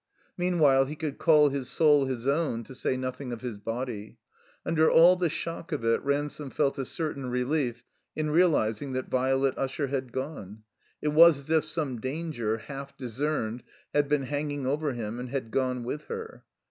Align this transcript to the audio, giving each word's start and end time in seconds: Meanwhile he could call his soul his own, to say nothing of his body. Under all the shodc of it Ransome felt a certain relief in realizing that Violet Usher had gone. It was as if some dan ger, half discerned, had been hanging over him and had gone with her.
Meanwhile 0.35 0.85
he 0.85 0.95
could 0.95 1.19
call 1.19 1.49
his 1.49 1.69
soul 1.69 2.05
his 2.05 2.27
own, 2.27 2.63
to 2.63 2.73
say 2.73 2.97
nothing 2.97 3.31
of 3.31 3.41
his 3.41 3.59
body. 3.59 4.17
Under 4.65 4.89
all 4.89 5.15
the 5.15 5.27
shodc 5.29 5.71
of 5.71 5.85
it 5.85 6.01
Ransome 6.03 6.49
felt 6.49 6.79
a 6.79 6.85
certain 6.85 7.27
relief 7.29 7.83
in 8.15 8.31
realizing 8.31 8.93
that 8.93 9.11
Violet 9.11 9.53
Usher 9.59 9.89
had 9.89 10.11
gone. 10.11 10.63
It 11.03 11.09
was 11.09 11.37
as 11.37 11.51
if 11.51 11.65
some 11.65 12.01
dan 12.01 12.31
ger, 12.31 12.57
half 12.57 12.97
discerned, 12.97 13.61
had 13.93 14.07
been 14.07 14.23
hanging 14.23 14.65
over 14.65 14.93
him 14.93 15.19
and 15.19 15.29
had 15.29 15.51
gone 15.51 15.83
with 15.83 16.05
her. 16.05 16.45